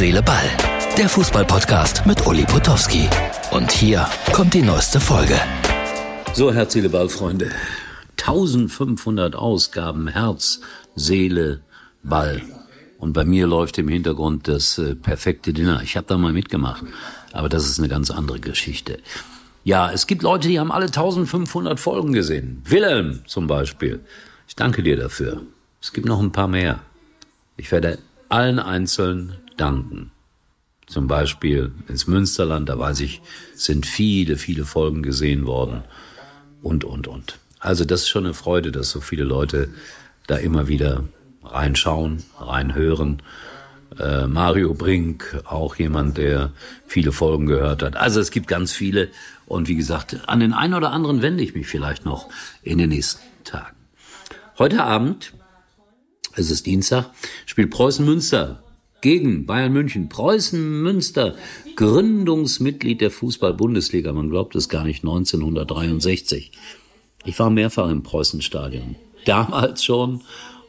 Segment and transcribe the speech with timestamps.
[0.00, 0.48] Seele, Ball.
[0.96, 3.06] Der Fußballpodcast mit Uli Potowski.
[3.50, 5.38] Und hier kommt die neueste Folge.
[6.32, 7.50] So, Herz, Seele, Ball, Freunde.
[8.16, 10.62] 1500 Ausgaben Herz,
[10.94, 11.60] Seele,
[12.02, 12.40] Ball.
[12.96, 15.82] Und bei mir läuft im Hintergrund das äh, perfekte Dinner.
[15.82, 16.82] Ich habe da mal mitgemacht,
[17.34, 19.00] aber das ist eine ganz andere Geschichte.
[19.64, 22.62] Ja, es gibt Leute, die haben alle 1500 Folgen gesehen.
[22.64, 24.00] Wilhelm zum Beispiel.
[24.48, 25.42] Ich danke dir dafür.
[25.82, 26.80] Es gibt noch ein paar mehr.
[27.58, 27.98] Ich werde
[28.30, 30.10] allen einzeln danken.
[30.86, 33.22] Zum Beispiel ins Münsterland, da weiß ich,
[33.54, 35.84] sind viele, viele Folgen gesehen worden.
[36.62, 37.38] Und, und, und.
[37.60, 39.68] Also das ist schon eine Freude, dass so viele Leute
[40.26, 41.04] da immer wieder
[41.44, 43.22] reinschauen, reinhören.
[43.98, 46.52] Äh, Mario Brink, auch jemand, der
[46.86, 47.96] viele Folgen gehört hat.
[47.96, 49.08] Also es gibt ganz viele.
[49.46, 52.28] Und wie gesagt, an den einen oder anderen wende ich mich vielleicht noch
[52.62, 53.76] in den nächsten Tagen.
[54.58, 55.32] Heute Abend,
[56.34, 57.10] es ist Dienstag,
[57.46, 58.62] spielt Preußen Münster
[59.00, 60.08] gegen Bayern München.
[60.08, 61.34] Preußen Münster,
[61.76, 64.12] Gründungsmitglied der Fußball-Bundesliga.
[64.12, 66.52] Man glaubt es gar nicht, 1963.
[67.24, 68.96] Ich war mehrfach im Preußenstadion.
[69.24, 70.22] Damals schon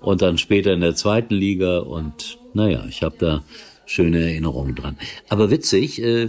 [0.00, 3.44] und dann später in der zweiten Liga und naja, ich habe da
[3.86, 4.96] schöne Erinnerungen dran.
[5.28, 6.28] Aber witzig, äh,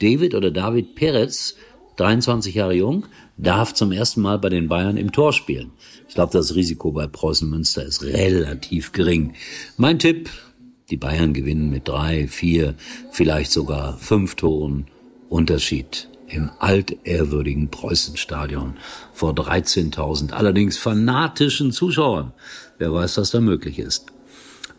[0.00, 1.56] David oder David Perez,
[1.96, 3.06] 23 Jahre jung,
[3.36, 5.72] darf zum ersten Mal bei den Bayern im Tor spielen.
[6.08, 9.34] Ich glaube, das Risiko bei Preußen Münster ist relativ gering.
[9.76, 10.30] Mein Tipp,
[10.90, 12.74] die Bayern gewinnen mit drei, vier,
[13.10, 14.86] vielleicht sogar fünf Toren
[15.28, 18.74] Unterschied im altehrwürdigen Preußenstadion
[19.12, 22.32] vor 13.000, allerdings fanatischen Zuschauern.
[22.78, 24.06] Wer weiß, was da möglich ist.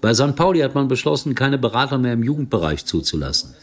[0.02, 0.36] Bei St.
[0.36, 3.56] Pauli hat man beschlossen, keine Berater mehr im Jugendbereich zuzulassen.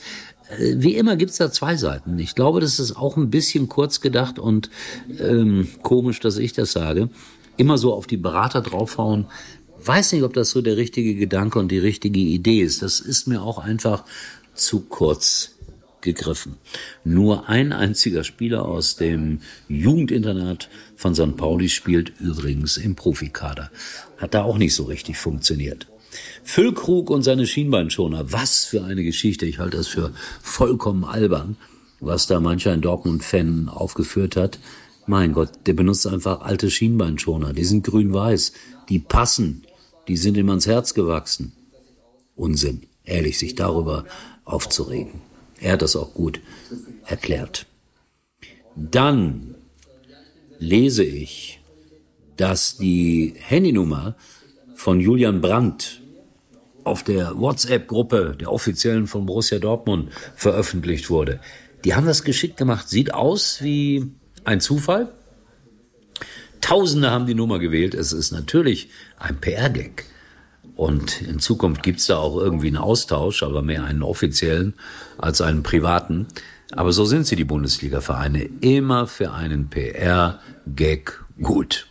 [0.59, 2.19] Äh, wie immer gibt's da zwei Seiten.
[2.19, 4.71] Ich glaube, das ist auch ein bisschen kurz gedacht und
[5.19, 7.09] ähm, komisch, dass ich das sage.
[7.57, 9.27] Immer so auf die Berater draufhauen,
[9.87, 12.83] weiß nicht, ob das so der richtige Gedanke und die richtige Idee ist.
[12.83, 14.05] Das ist mir auch einfach
[14.55, 15.57] zu kurz
[16.01, 16.57] gegriffen.
[17.05, 21.37] Nur ein einziger Spieler aus dem Jugendinternat von St.
[21.37, 23.71] Pauli spielt übrigens im Profikader.
[24.17, 25.87] Hat da auch nicht so richtig funktioniert.
[26.45, 28.33] Füllkrug und seine Schienbeinschoner.
[28.33, 29.45] Was für eine Geschichte.
[29.47, 31.57] Ich halte das für vollkommen albern,
[32.01, 34.59] was da mancher ein Dortmund-Fan aufgeführt hat.
[35.07, 37.53] Mein Gott, der benutzt einfach alte Schienbeinschoner.
[37.53, 38.53] Die sind grün-weiß.
[38.89, 39.66] Die passen.
[40.09, 41.53] Die sind ihm ans Herz gewachsen.
[42.35, 44.05] Unsinn, ehrlich, sich darüber
[44.45, 45.23] aufzuregen.
[45.61, 46.41] Er hat das auch gut
[47.05, 47.67] erklärt.
[48.77, 49.55] Dann
[50.59, 51.61] lese ich,
[52.37, 54.17] dass die Handynummer
[54.75, 56.03] von Julian Brandt
[56.85, 61.41] auf der WhatsApp-Gruppe der Offiziellen von Borussia Dortmund veröffentlicht wurde.
[61.85, 62.89] Die haben das geschickt gemacht.
[62.89, 64.13] Sieht aus wie
[64.45, 65.13] ein Zufall.
[66.67, 67.95] Tausende haben die Nummer gewählt.
[67.95, 68.89] Es ist natürlich
[69.21, 70.05] ein PR-Gag.
[70.75, 74.75] Und in Zukunft gibt's da auch irgendwie einen Austausch, aber mehr einen offiziellen
[75.17, 76.27] als einen privaten.
[76.73, 81.87] Aber so sind sie, die Bundesliga-Vereine, immer für einen PR-Gag gut.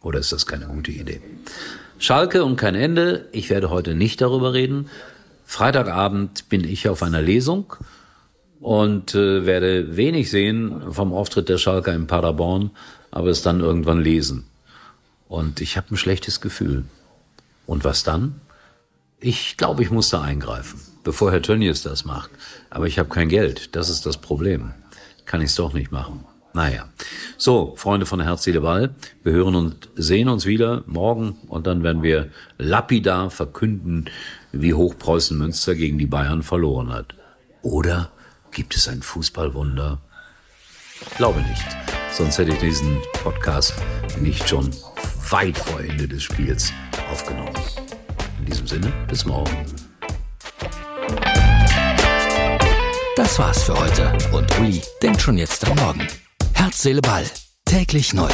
[0.00, 1.20] Oder ist das keine gute Idee?
[1.98, 3.28] Schalke und kein Ende.
[3.32, 4.88] Ich werde heute nicht darüber reden.
[5.44, 7.74] Freitagabend bin ich auf einer Lesung
[8.60, 12.70] und äh, werde wenig sehen vom Auftritt der Schalker in Paderborn,
[13.10, 14.46] aber es dann irgendwann lesen.
[15.28, 16.84] Und ich habe ein schlechtes Gefühl.
[17.66, 18.40] Und was dann?
[19.20, 22.30] Ich glaube, ich muss da eingreifen, bevor Herr Tönnies das macht.
[22.70, 23.76] Aber ich habe kein Geld.
[23.76, 24.72] Das ist das Problem.
[25.24, 26.24] Kann ich es doch nicht machen.
[26.52, 26.88] Naja.
[27.36, 28.94] So, Freunde von Herz, Seele, Ball.
[29.22, 34.10] Wir hören und sehen uns wieder morgen und dann werden wir lapidar verkünden,
[34.50, 37.14] wie hoch Preußen Münster gegen die Bayern verloren hat.
[37.62, 38.10] Oder
[38.52, 39.98] Gibt es ein Fußballwunder?
[41.16, 41.89] Glaube nicht.
[42.12, 43.74] Sonst hätte ich diesen Podcast
[44.18, 44.70] nicht schon
[45.30, 46.72] weit vor Ende des Spiels
[47.10, 47.54] aufgenommen.
[48.38, 49.56] In diesem Sinne, bis morgen.
[53.16, 56.06] Das war's für heute und Uli denkt schon jetzt am Morgen.
[56.54, 57.24] Herz, Seele, Ball.
[57.64, 58.30] Täglich neu.